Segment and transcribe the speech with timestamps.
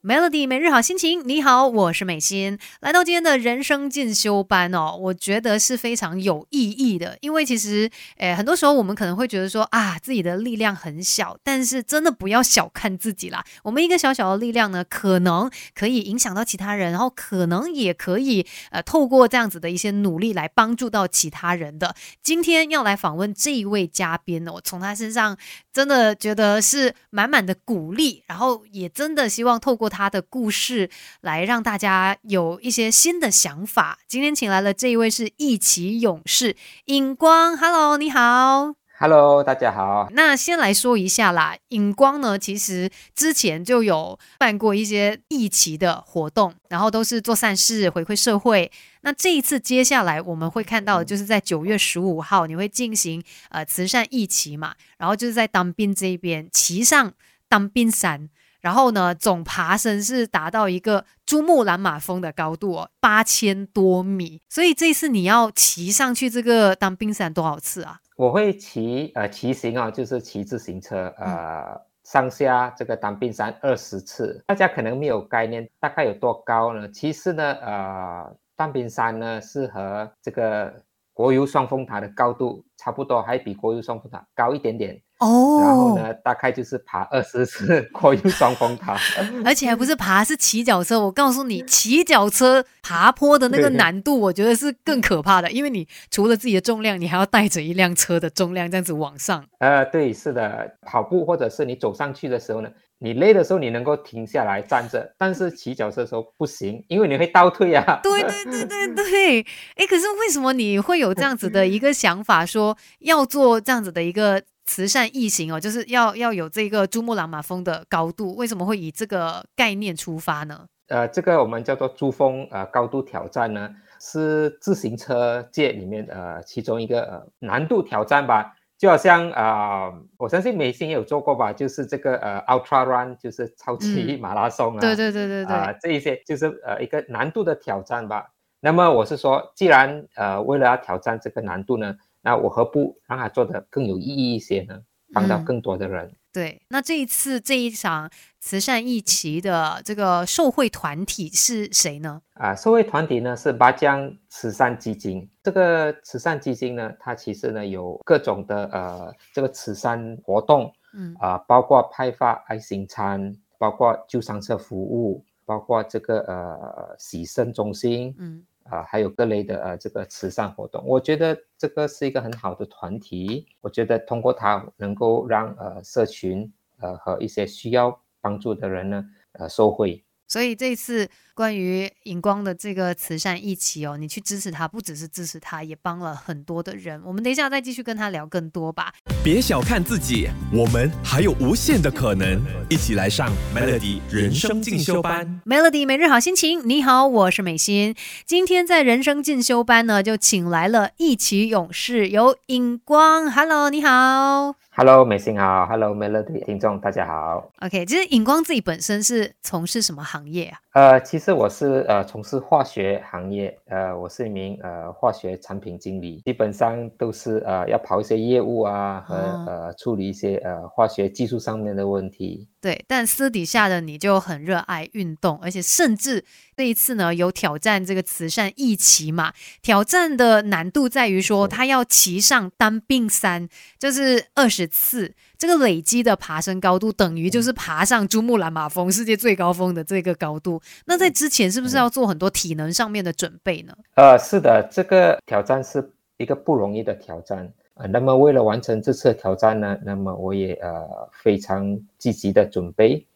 [0.00, 21.96] Melody 每日好心情，你好，我是美心，来到今天的人生进修班哦，我觉得是非常有意义的，因为其实，诶，很多时候我们可能会觉得说啊，自己的力量很小，但是真的不要小看自己啦，我们一个小小的力量呢，可能可以影响到其他人，然后可能也可以呃，透过这样子的一些努力来帮助到其他人的。
[22.22, 25.36] 今天要来访问这一位嘉宾呢，我从他身上
[25.78, 29.88] 真的觉得是满满的鼓励，然后也真的希望透过。
[29.88, 30.90] 他的故事
[31.20, 34.00] 来让大家有一些新的想法。
[34.08, 40.08] 今天请来了这一位是义旗勇士尹光，Hello，你好，Hello，大家好。
[40.10, 48.70] 那先来说一下啦，尹光呢，其实之前就有办过一些义旗的活动，然后都是做善事回馈社会。
[49.08, 57.14] 那这一次接下来我们会看到的就是在九月十五号，你会进行呃慈善义旗嘛，然后就是在当兵这边骑上
[57.48, 58.28] 当兵山。
[58.60, 64.42] 然后呢，总爬升是达到一个珠穆朗玛峰的高度哦，八千多米。
[64.50, 68.00] 所以这次你要骑上去这个当冰山多少次啊？
[68.16, 74.44] 我会骑呃骑行啊，就是骑自行车呃上下这个当冰山二十次。
[74.46, 76.86] 大家可能没有概念，大概有多高呢？
[76.90, 80.74] 其实呢，呃，当冰山呢是和这个
[81.14, 85.00] 国油双峰塔的高度差不多，还比国油双峰塔高一点点。
[85.20, 88.96] 哦，然后呢，大概就是爬二十次 国油双峰塔，
[89.44, 90.98] 而且还不是爬，是骑脚车。
[91.00, 99.44] 我告诉你，骑脚车爬坡的那个难度，我觉得是更可怕的，因为你除了自己的重量，你还要带着一辆车的重量这样子往上。
[99.58, 108.00] 呃，对，是的，跑步或者是你走上去的时候呢，你累的时候你能够停下来站着，但是骑脚车的时候不行，因为你会倒退啊。
[108.02, 109.40] 对对 对对对，
[109.76, 114.42] 哎，可是为什么你会有这样子的一个想法，说要做这样子的一个？
[114.70, 120.66] 慈善异行哦，就是要要有这个珠穆朗玛峰的高度，为什么会以这个概念出发呢？
[120.88, 128.54] 呃，这个我们叫做珠峰呃高度挑战呢，是自行车界里面呃其中一个呃难度挑战吧。
[128.78, 134.80] 就好像啊，我相信美心也有做过吧，就是这个呃 Ultra Run，就是超级马拉松啊。
[134.80, 135.52] 对对对对对。
[135.52, 138.30] 啊，这一些就是呃一个难度的挑战吧。
[138.60, 141.96] 那么我是说，既然呃为了要挑战这个难度呢？
[142.20, 144.80] 那我何不让它做的更有意义一些呢？
[145.12, 146.12] 帮到更多的人。
[146.32, 152.20] 对，那这一次这一场慈善义旗的这个受惠团体是谁呢？
[152.34, 155.28] 啊，受惠团体呢是巴江慈善基金。
[155.42, 168.44] 这个慈善基金呢，它其实呢有各种的呃这个慈善活动，嗯啊，包括派发爱心餐，包括救伤车服务，包括这个呃洗肾中心，嗯。
[168.70, 173.46] 啊，还有各类的呃这个慈善活动，我觉得这个是一个很好的团体。
[173.60, 180.04] 我觉得通过它能够让呃社群呃和一些需要帮助的人呢呃受惠。
[180.30, 187.02] 所以这次关于荧光的这个慈善义旗哦，你去支持他，不只是支持他，也帮了很多的人。
[187.02, 188.92] 我们等一下再继续跟他聊更多吧。
[189.24, 192.40] 别小看自己，我们还有无限的可能。
[192.70, 195.40] 一起来上 Melody 人生进修班。
[195.44, 197.96] Melody 每日好心情，你好，我是美心。
[198.26, 203.30] 今天在人生进修班呢，就请来了义旗勇士，有尹光。
[203.30, 204.54] Hello，你好。
[204.76, 205.66] Hello，美心好。
[205.66, 207.50] Hello Melody 听众大家好。
[207.62, 210.58] OK，其实尹光自己本身是从事什么行业啊？
[210.74, 222.46] 呃，其实我是呃从事化学行业，呃，我是一名呃化学产品经理，基本上都是呃要跑一些业务啊，和呃处理一些呃化学技术上面的问题。
[222.60, 226.22] 对，但私底下的你就很热爱运动，而且甚至
[226.56, 229.32] 这一次呢有挑战这个慈善义骑嘛。
[229.62, 233.48] 挑战的难度在于说，他要骑上单并山，
[233.78, 240.60] 就是二十次，这个累积的爬升高度等于就是爬上珠穆朗玛峰世界最高峰的这个高度。
[240.86, 243.72] 那在之前是不是要做很多体能上面的准备呢？
[243.94, 247.52] 呃，是的，这个挑战是一个不容易的挑战。
[247.78, 253.06] 啊，那么为了完成这次挑战呢，那么我也呃非常积极的准备，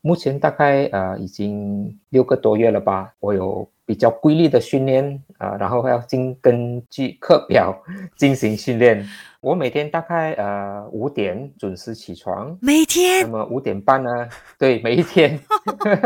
[0.00, 7.76] 目前大概呃已经六个多月了吧，我有比较规律的训练啊，然后要经根据课表
[8.16, 9.04] 进行训练。
[9.42, 13.22] 我每天大概呃五点准时起床，每天。
[13.22, 14.28] 那么五点半呢？
[14.56, 15.36] 对，每一天，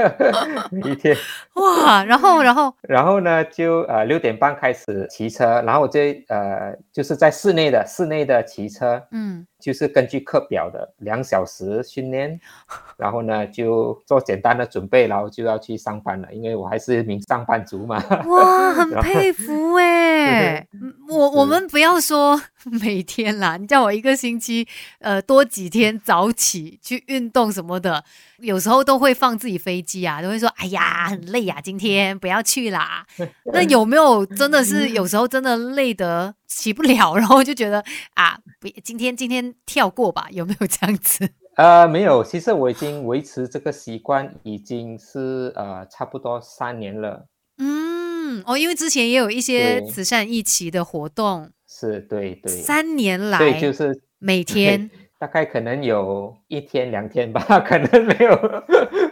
[0.72, 1.14] 每一天。
[1.56, 12.40] 哇，然后然后然后呢，就呃六点半开始骑车，然后我就呃就是在室内的室内的骑车，嗯，就是根据课表的两小时训练，
[12.96, 18.02] 然后呢就做简单的准备，然后就要去上班了，因为我还是一名上班族嘛。
[18.24, 20.66] 哇，很佩服哎，
[21.10, 22.40] 我我们不要说
[22.80, 24.66] 每天啦，你叫我一个星期
[24.98, 28.04] 呃多几天早起去运动什么的。
[28.38, 33.06] 有时候都会放自己飞机啊，都会说：“哎呀，很累呀，今天不要去啦。
[33.52, 37.82] ”那有没有真的是有时候真的累得起不了，然后就觉得
[38.14, 40.28] 啊，不，今天今天跳过吧？
[40.30, 41.28] 有没有这样子？
[41.56, 47.26] 呃，没有，其实我已经维持这个习惯已经是呃差不多三年了。
[47.56, 54.88] 嗯，哦，因为之前也有一些慈善义旗的活动，是对对，三年来，对，就是每天。
[55.18, 58.62] 大概可能有一天两天吧， 可能没有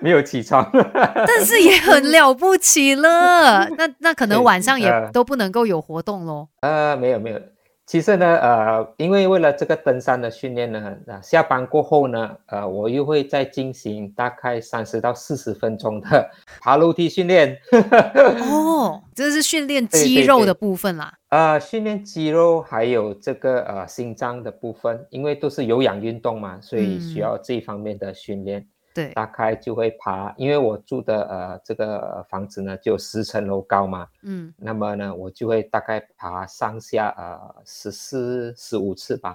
[0.03, 0.71] 没有起床，
[1.15, 3.67] 但 是也很了不起了。
[3.79, 6.49] 那那可能晚上也都不能够有活动喽。
[6.61, 7.41] 呃，没有没有。
[7.87, 16.31] 其实呢，呃，因为为了这个登山的训练呢，啊，下班过后呢，呃，我又会再进行大概三十到四十分钟的
[16.63, 17.59] 爬楼梯训练。
[18.51, 21.13] 哦，这是训练肌肉的部分啦。
[21.29, 28.67] 呃，训练肌肉还有这个呃心脏的部分，因为都是有氧运动嘛，所以需要这一方面的训练。
[28.95, 39.35] 对，大概就会爬，因为我住的呃这个房子呢就十层楼高嘛，嗯，那么呢我就会大概爬上下呃十四十五次吧。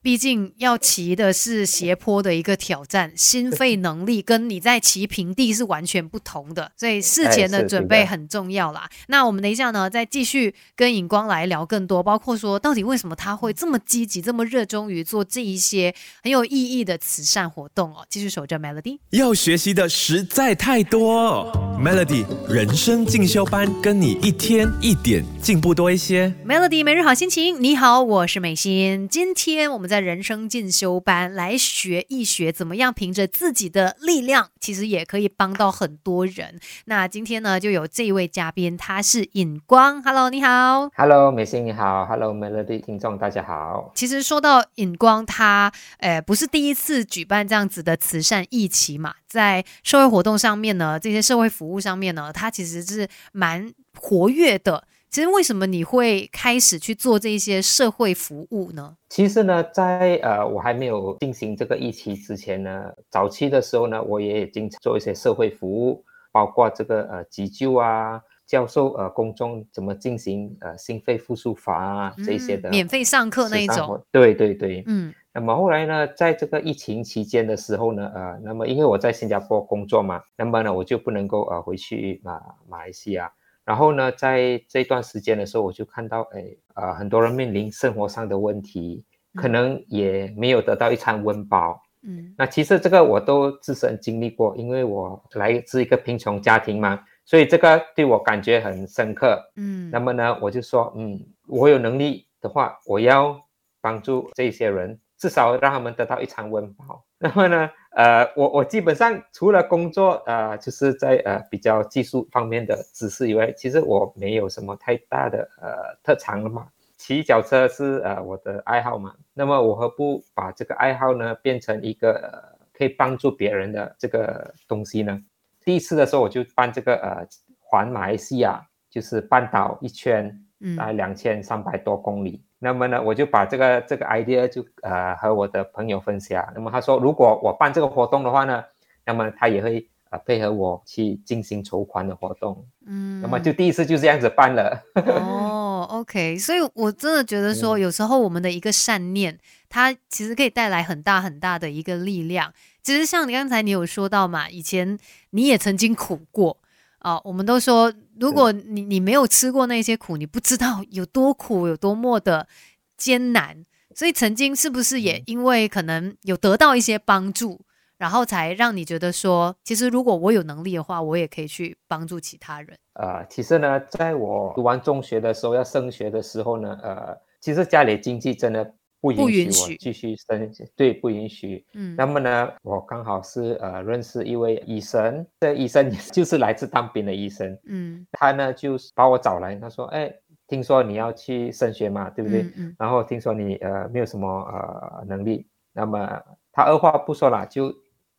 [0.00, 8.88] 毕竟要骑的是斜坡的一个挑战，心肺能力跟你在骑平地是完全不同的，所以事前的准备很重要啦。
[9.08, 15.92] 那我们等一下呢，再继续跟尹光来聊更多，包括说到底为什么他会这么积极、这么热衷于做这一些
[16.22, 18.06] 很有意义的慈善活动哦。
[18.08, 21.52] 继续守着 Melody，要学习的实在太多。
[21.82, 26.32] Melody 人生进修班，跟你一天一点进步多一些。
[26.46, 29.87] Melody 每日好心情，你好，我是美心，今天我们。
[29.88, 36.60] 在人生进修班来学一学，怎么样凭着自己的力量，其实也可以帮到很多人。
[36.84, 40.02] 那今天呢，就有这一位嘉宾，他是尹光。
[40.02, 40.90] Hello，你好。
[40.94, 42.04] Hello，美心你好。
[42.06, 43.90] Hello，Melody 听众大家好。
[43.94, 54.84] 其实说到尹光，他诶不是第一次举办这样子的慈善义旗嘛，在社会活动上面呢，这些社会服务上面呢，他其实是蛮活跃的。
[55.10, 58.96] 其实为什么你会开始去做这些社会服务呢？
[59.08, 74.04] 其实呢，在呃我还没有进行这个疫情之前呢，早期的时候呢，我也经常做一些社会服务，包括这个呃急救啊，教授呃公众怎么进行呃心肺复苏法啊这些的，免费上课那一种。
[74.12, 75.14] 对对对，嗯。
[75.32, 83.32] 那么后来呢，在这个疫情期间的时候呢，呃，那么因为我在新加坡工作嘛，那么呢我就不能够呃回去马马来西亚。
[83.68, 86.42] 然后呢，在这段时间的时候，我就看到，哎，
[86.72, 89.04] 呃，很多人面临生活上的问题，
[89.34, 91.78] 可能也没有得到一餐温饱。
[92.00, 99.38] 嗯，那其实这个我都自身经历过，因为我来自一个贫穷家庭嘛，所以这个对我感觉很深刻。
[99.56, 103.38] 嗯，那么呢，我就说，嗯，我有能力的话，我要
[103.82, 104.98] 帮助这些人。
[105.18, 107.04] 至少让他们得到一场温饱。
[107.18, 116.68] 那么呢，呃，我我基本上除了工作，呃，就是在呃比较技术方面的知识以外，其实我没有什么太大的呃特长了嘛。
[116.96, 119.12] 骑脚车是呃我的爱好嘛。
[119.34, 122.42] 那么我何不把这个爱好呢变成一个
[122.72, 125.20] 可以帮助别人的这个东西呢？
[125.64, 127.26] 第一次的时候我就办这个呃
[127.60, 130.44] 环马来西亚，就是半岛一圈，
[130.76, 132.42] 大概两千三百多公里。
[132.58, 136.44] 那么呢，我就把这个这个 idea 就呃和我的朋友分享。
[136.54, 138.64] 那么他说，如果我办这个活动的话呢，
[139.04, 142.66] 那么他也会呃配合我去进行筹款的活动。
[142.84, 144.82] 嗯，那么就第一次就这样子办了。
[144.94, 149.38] 哦，OK，所以我真的觉得说，有时候我们的一个善念，
[149.68, 152.52] 它其实可以带来很大很大的一个力量。
[152.82, 154.98] 其实像你刚才你有说到嘛，以前
[155.30, 156.56] 你也曾经苦过。
[156.98, 162.48] 啊，我们都说，如果你你没有吃过那些苦，你不知道有多苦，有多么的
[162.96, 163.64] 艰难。
[163.94, 167.60] 所以曾经是不是也因为可能有得到一些帮助，
[167.96, 172.76] 然后才让你觉得说，其实如果我有能力的话，我也可以去帮助其他人。
[172.94, 178.74] 呃，其实呢，在我读完中学的时候，要升学的时候呢，呃，其实家里经济真的。
[179.00, 181.64] 不允许我继续升，对，不允许。
[181.74, 187.56] 嗯，那么呢，我刚好是呃认识一位医生，这医生 就是来自当兵的医生。
[187.66, 190.12] 嗯，他呢就把我找来，他说：“哎，
[190.48, 192.42] 听说你要去升学嘛，对不对？
[192.56, 192.74] 嗯。
[192.78, 196.20] 然后听说你呃没有什么呃能力，那么
[196.52, 197.72] 他二话不说了，就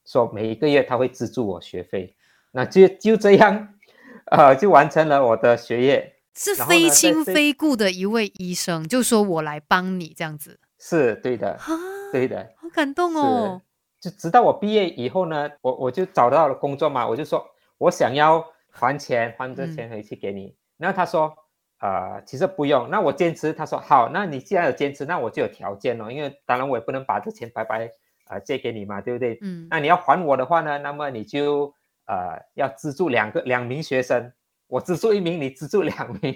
[0.06, 2.16] 说每一个月他会资助我学费。
[2.52, 3.76] 那就就这样，
[4.32, 6.16] 呃，就完成了我的学业。
[6.36, 10.58] 是非亲非故的一位医生，就说我来帮你这样子。
[10.80, 11.60] 是对的，
[12.12, 13.62] 对的，好感动哦。
[14.00, 17.46] 就直到我毕业以后呢，我我就找到了工作嘛，我就说
[17.78, 20.56] 我想要还钱，还这钱回去给你。
[20.78, 21.34] 然后他说，
[21.82, 22.90] 呃，其实不用。
[22.90, 27.92] 那我坚持，他说好，那你既然有坚持，那我就有条件哦，因为当然我也不能把这钱白白
[28.28, 29.38] 啊借给你嘛，对不对？
[29.42, 29.68] 嗯。
[29.70, 31.74] 那你要还我的话呢，那么你就
[32.06, 34.32] 呃要资助两个两名学生，
[34.68, 36.34] 我资助一名，你资助两名，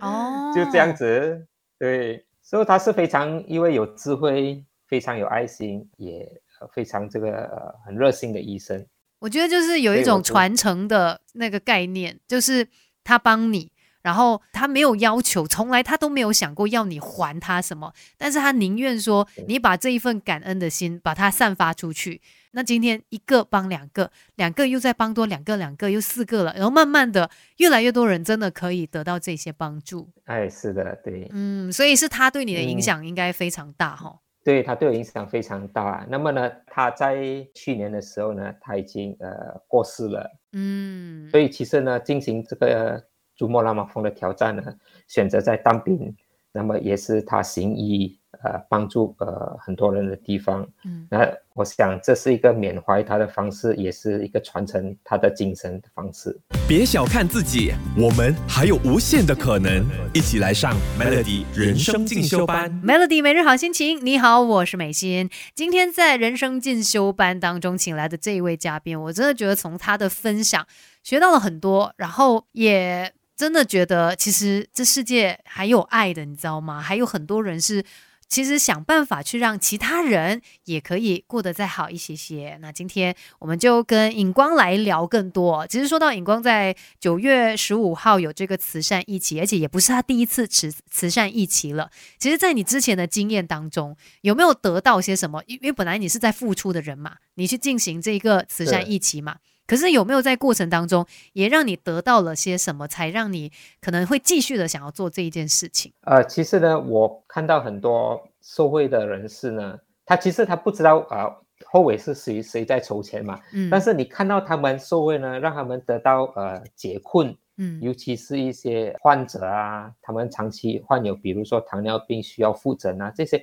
[0.00, 1.46] 哦， 就这样子。
[1.78, 6.40] 对，所以他是非常因为有智慧，非常有爱心，也。
[6.72, 8.86] 非常这个很热心的医生，
[9.18, 12.66] 我觉得就是有一种传承的那个概念，就是
[13.02, 13.70] 他帮你，
[14.04, 22.20] 然后他没有要求，从来他都没有想过要你还他什么，但是他宁愿说你把这一份感恩的心把它散发出去。
[22.52, 30.10] 那今天一个帮两个，两个又再帮多两个，两个又四个了，然后慢慢的越来越多人真的可以得到这些帮助。
[30.26, 34.20] 哎，是的，对，嗯，所以是他对你的影响应该非常大哈。
[34.44, 36.06] 对他对我影响非常大。
[36.10, 37.16] 那么呢，他在
[37.54, 40.30] 去年的时候呢，他已经呃过世了。
[40.52, 43.02] 嗯，所以其实呢，进行这个
[43.36, 44.62] 珠穆朗玛峰的挑战呢，
[45.08, 46.14] 选择在当兵，
[46.52, 48.18] 那么也是他行医。
[48.42, 56.36] 呃，帮助呃很多人的地方，嗯，那我想这是一个缅怀他的方式，也是一个传承他的精神的方式。
[56.68, 59.86] 别小看自己，我们还有无限的可能。
[60.12, 62.70] 一起来上 Melody 人生进修班。
[62.82, 65.30] Melody 每日好心情，你好，我是美心。
[65.54, 70.66] 今天在人生进修班当中请来的这一位嘉宾，我真的觉得从他的分享
[71.04, 76.80] 学到了很多，然后也真的觉得其实这世界还有爱的，你知道吗？
[76.80, 77.84] 还有很多人是。
[78.26, 82.58] 其实想办法去让其他人也可以过得再好一些些。
[82.60, 85.64] 那今天我们就跟尹光来聊更多。
[85.68, 91.90] 其实说到尹光在九月十五号有这个慈善义旗，而且也不是他第一次慈慈善义旗了。
[92.18, 95.42] 其实，在你之前的经验当中，有没有得到些什么？
[95.46, 99.36] 因为本来你是在付出的人嘛，你去进行这个慈善义旗嘛。
[99.66, 105.92] 可是有没有在过程当中也让你得到了些什么，才让你可能会继续的想要做这一件事情？
[106.02, 111.32] 呃，其实呢，我看到很多受贿的人士呢，他其实他不知道啊，
[111.64, 113.40] 后尾是谁谁在筹钱嘛。
[113.52, 113.70] 嗯。
[113.70, 117.34] 但是你看到他们受贿呢，让他们得到呃解困。
[117.56, 117.80] 嗯。
[117.80, 123.42] 尤其是一些患者啊，他们长期患有，比如说糖尿病需要复诊啊，这些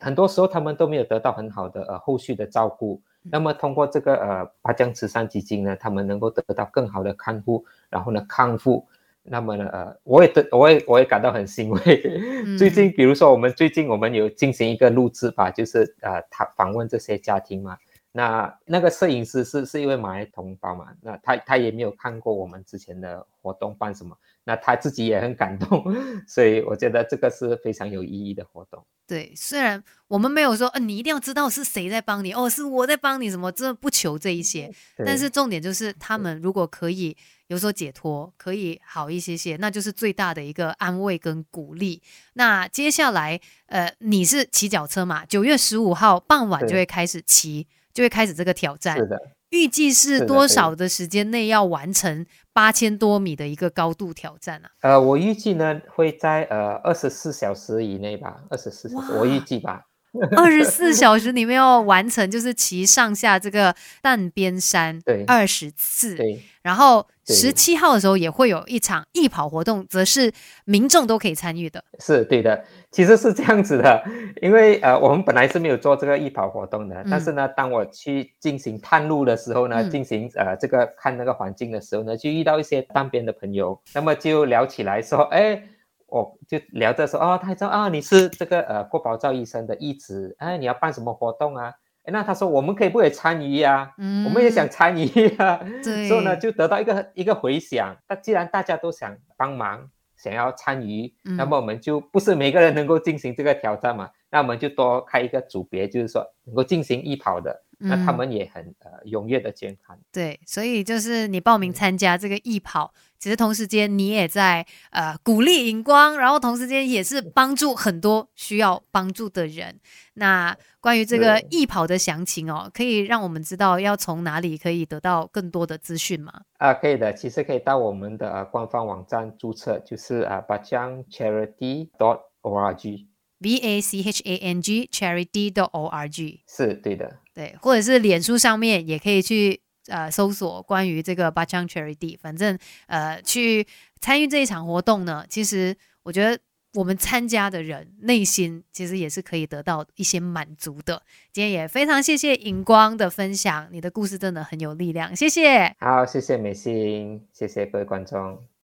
[0.00, 3.00] 很多时候他们都没有得到很好的呃后续的照顾。
[3.22, 8.86] 那么通过这个呃巴江慈善基金呢，他们能够得到更好的看护，然后呢康复。
[9.22, 11.78] 那么呢呃，我也得我也我也感到很欣慰。
[12.58, 17.76] 最近比如说我们最近我们有进行一个录制吧，就是呃他访问这些家庭嘛。
[18.12, 25.84] 那那个摄影师是是一位马来同胞嘛，那他他也没有看过我们之前的活动办什么，那他自己也很感动，
[26.26, 28.84] 所以我觉得这个是非常有意义的活动。
[29.06, 34.72] 对，虽然我们没有说，呃，你一定要知道是谁在帮你，哦，是我在帮你，什么，这不求这一些。
[35.04, 37.16] 但是重点就是，他们如果可以
[37.48, 42.00] 有所解脱，可以好一些些，那就是最大的一个安慰跟鼓励。
[42.34, 45.24] 那接下来，呃，你是骑脚车嘛？
[45.26, 48.96] 九月十五号傍晚就会开始骑，就会开始这个挑战。
[48.96, 49.20] 是的。
[49.50, 54.70] 预计是多少的时间内要完成八千多米的一个高度挑战啊？
[54.82, 59.82] 呃，我预计呢会在呃二十四小时以内吧，二十四小时，我预计吧。
[60.36, 66.16] 二十四小时里面要完成，就是骑上下这个淡边山对二十次。
[66.16, 70.32] 对，然后十七号的时候也会有一场艺跑活动，则是
[70.64, 71.84] 民众都可以参与的。
[72.00, 74.02] 是对的，其实是这样子的，
[74.42, 85.62] 因为呃，我们本来是没有做这个艺跑活动的，但是呢，当我去进行探路的时候呢，进行呃这个看那个环境的时候呢，就遇到一些单边的朋友，那么就聊起来说，哎。
[86.10, 91.72] 我就聊着说，哦，他说啊，你是这个呃郭宝照医生的义子，哎，你要办什么活动啊？
[92.02, 93.92] 哎，那他说我们可以不可以参与呀？
[93.98, 95.60] 嗯，我们也想参与啊。
[95.82, 97.96] 对，所以呢，就得到一个一个回响。
[98.08, 104.10] 那既然大家都想帮忙，想要参与，那么我们就不是每个人能够进行这个挑战嘛？
[104.30, 107.64] 那我们就多开一个组别，就是说能够进行易跑的。
[107.82, 109.98] 那他们也很呃踊跃的捐款。
[110.12, 119.78] 对，所以就是你报名参加这个易跑，其实同时间你也在呃鼓励荧光，然后同时间也是帮助很多需要帮助的人。
[120.14, 126.32] 那关于这个易跑的详情哦，可以让我们知道要从哪里可以得到更多的资讯吗？
[126.56, 133.06] 啊，可以的，其实可以到我们的官方网站注册，就是啊 b a j a n charity dot org。
[133.38, 137.18] v a c h a n g charity dot org 是对的。
[137.34, 143.66] 对，或者是脸书上面也可以去呃搜索关于这个八枪 cherry tree，反正呃去
[144.00, 146.38] 参与这一场活动呢，其实我觉得。
[146.74, 151.02] 我们参加的人内心其实也是可以得到一些满足的。
[151.32, 155.74] 今天也非常谢谢荧光的分享，你的故事真的很有力量，谢谢。
[155.80, 158.49] 好，谢谢美心，谢谢各位观众。